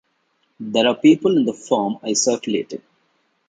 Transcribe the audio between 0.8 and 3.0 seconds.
are people in the form I circulated.